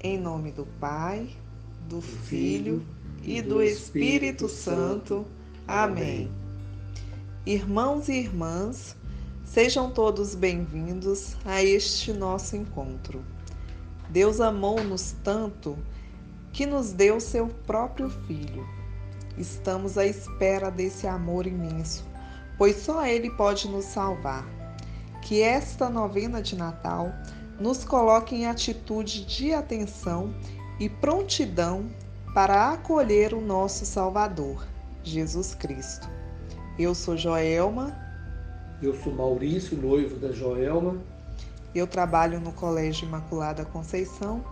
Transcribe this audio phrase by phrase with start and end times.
[0.00, 1.28] Em nome do Pai,
[1.88, 2.86] do Filho
[3.20, 5.26] e do Espírito Santo.
[5.66, 6.30] Amém.
[7.44, 8.94] Irmãos e irmãs,
[9.44, 13.24] sejam todos bem-vindos a este nosso encontro.
[14.08, 15.76] Deus amou-nos tanto
[16.52, 18.64] que nos deu seu próprio Filho.
[19.36, 22.06] Estamos à espera desse amor imenso,
[22.56, 24.46] pois só Ele pode nos salvar.
[25.22, 27.12] Que esta novena de Natal
[27.58, 30.32] nos coloque em atitude de atenção
[30.78, 31.86] e prontidão
[32.32, 34.66] para acolher o nosso Salvador,
[35.02, 36.08] Jesus Cristo.
[36.78, 37.96] Eu sou Joelma.
[38.80, 40.96] Eu sou Maurício, noivo da Joelma.
[41.74, 44.44] Eu trabalho no Colégio Imaculada Conceição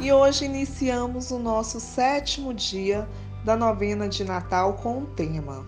[0.00, 3.08] e hoje iniciamos o nosso sétimo dia
[3.44, 5.64] da novena de Natal com o tema: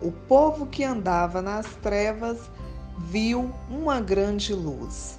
[0.00, 2.38] O povo que andava nas trevas
[2.98, 5.18] viu uma grande luz.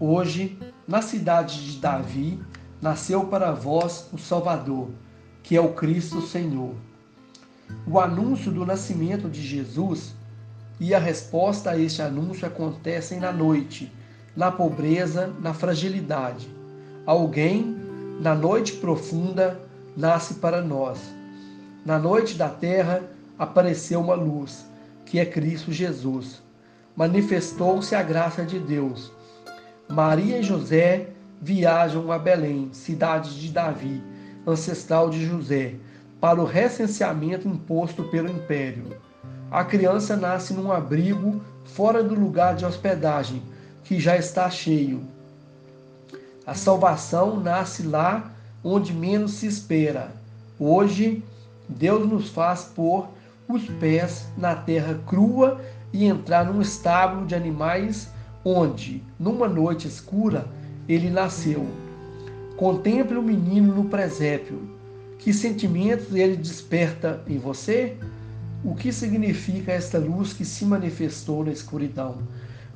[0.00, 2.40] Hoje, na cidade de Davi,
[2.80, 4.90] nasceu para vós o Salvador,
[5.42, 6.72] que é o Cristo Senhor.
[7.84, 10.14] O anúncio do nascimento de Jesus
[10.78, 13.92] e a resposta a este anúncio acontecem na noite,
[14.36, 16.48] na pobreza, na fragilidade.
[17.04, 17.76] Alguém,
[18.20, 19.60] na noite profunda,
[19.96, 21.00] nasce para nós.
[21.84, 23.02] Na noite da terra
[23.36, 24.64] apareceu uma luz,
[25.04, 26.40] que é Cristo Jesus.
[26.94, 29.17] Manifestou-se a graça de Deus.
[29.88, 31.08] Maria e José
[31.40, 34.02] viajam a Belém, cidade de Davi,
[34.46, 35.76] ancestral de José,
[36.20, 38.98] para o recenseamento imposto pelo império.
[39.50, 43.42] A criança nasce num abrigo fora do lugar de hospedagem,
[43.82, 45.00] que já está cheio.
[46.46, 48.30] A salvação nasce lá
[48.62, 50.12] onde menos se espera.
[50.58, 51.24] Hoje,
[51.66, 53.08] Deus nos faz pôr
[53.48, 55.58] os pés na terra crua
[55.94, 58.10] e entrar num estábulo de animais
[58.48, 60.46] onde, numa noite escura,
[60.88, 61.66] ele nasceu.
[62.56, 64.58] Contemple o menino no presépio.
[65.18, 67.96] Que sentimentos ele desperta em você?
[68.64, 72.16] O que significa esta luz que se manifestou na escuridão?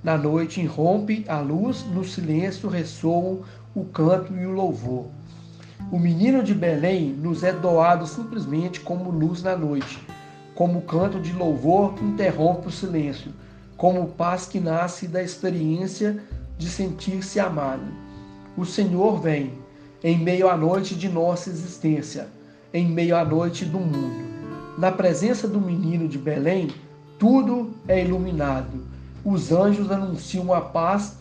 [0.05, 3.41] Na noite irrompe a luz, no silêncio ressoam
[3.75, 5.07] o canto e o louvor.
[5.91, 9.99] O menino de Belém nos é doado simplesmente como luz na noite,
[10.55, 13.33] como canto de louvor que interrompe o silêncio,
[13.83, 16.23] como paz que nasce da experiência
[16.57, 17.83] de sentir-se amado.
[18.57, 19.55] O Senhor vem
[20.05, 22.29] em meio à noite de nossa existência,
[22.73, 24.25] em meio à noite do mundo.
[24.79, 26.71] Na presença do menino de Belém,
[27.19, 28.87] tudo é iluminado.
[29.25, 31.17] Os anjos anunciam a paz,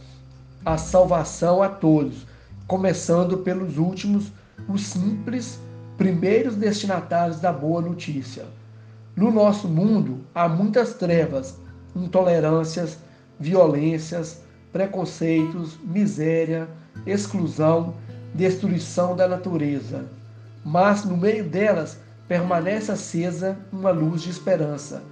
[0.63, 2.27] a salvação a todos,
[2.67, 4.31] começando pelos últimos,
[4.69, 5.59] os simples,
[5.97, 8.45] primeiros destinatários da boa notícia.
[9.15, 11.59] No nosso mundo há muitas trevas,
[11.95, 12.97] intolerâncias,
[13.39, 14.41] violências,
[14.71, 16.67] preconceitos, miséria,
[17.05, 17.93] exclusão,
[18.33, 20.05] destruição da natureza.
[20.63, 25.03] Mas no meio delas permanece acesa uma luz de esperança.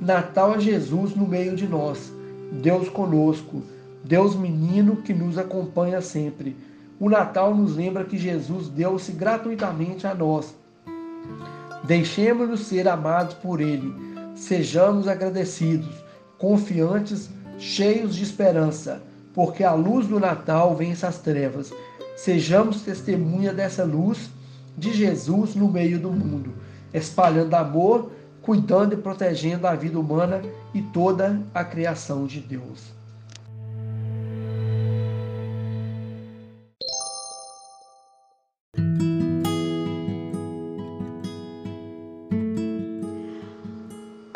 [0.00, 2.12] Natal é Jesus no meio de nós,
[2.52, 3.62] Deus conosco,
[4.04, 6.56] Deus menino que nos acompanha sempre.
[7.00, 10.54] O Natal nos lembra que Jesus deu-se gratuitamente a nós.
[11.84, 13.92] Deixemos-nos ser amados por Ele.
[14.34, 15.94] Sejamos agradecidos,
[16.38, 17.28] confiantes,
[17.58, 19.02] cheios de esperança
[19.38, 21.72] porque a luz do Natal vence as trevas.
[22.16, 24.28] Sejamos testemunha dessa luz
[24.76, 26.54] de Jesus no meio do mundo,
[26.92, 28.10] espalhando amor,
[28.42, 30.42] cuidando e protegendo a vida humana
[30.74, 32.97] e toda a criação de Deus.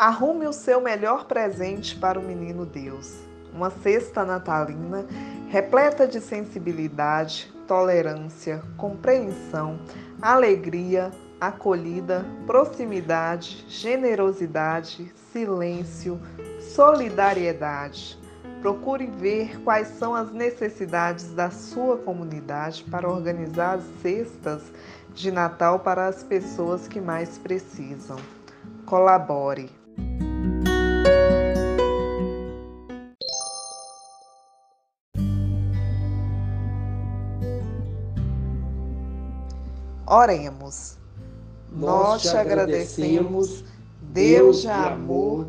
[0.05, 3.19] Arrume o seu melhor presente para o menino Deus
[3.53, 5.05] uma cesta natalina
[5.47, 9.79] repleta de sensibilidade, tolerância, compreensão,
[10.21, 11.09] alegria,
[11.39, 16.19] acolhida, proximidade, generosidade, silêncio,
[16.59, 18.19] solidariedade.
[18.61, 24.63] Procure ver quais são as necessidades da sua comunidade para organizar as cestas
[25.13, 28.17] de Natal para as pessoas que mais precisam.
[28.85, 29.82] Colabore.
[40.05, 40.97] Oremos.
[41.75, 43.63] Nós te agradecemos,
[43.99, 45.47] Deus de amor,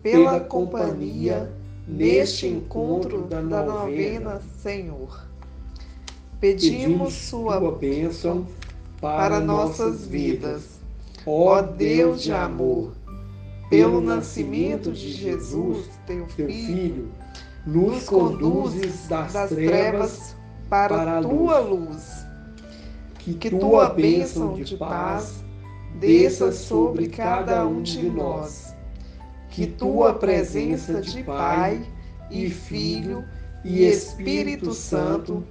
[0.00, 1.52] pela companhia
[1.88, 5.26] neste encontro da novena, Senhor.
[6.38, 8.46] Pedimos Sua bênção
[9.00, 10.78] para nossas vidas.
[11.26, 12.92] Ó Deus de amor,
[13.68, 17.10] pelo nascimento de Jesus, teu Filho,
[17.66, 20.36] nos conduzes das trevas
[20.68, 22.24] para a tua luz.
[23.18, 25.44] Que tua bênção de paz
[25.98, 28.72] desça sobre cada um de nós.
[29.50, 31.84] Que tua presença de Pai
[32.30, 33.24] e Filho
[33.64, 35.42] e Espírito Santo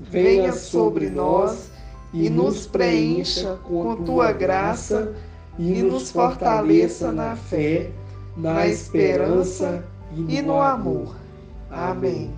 [0.00, 1.70] venha sobre nós
[2.12, 5.14] e nos preencha com tua graça
[5.58, 7.90] e nos fortaleça na fé,
[8.36, 9.84] na esperança
[10.28, 11.16] e no amor.
[11.70, 12.30] Amém.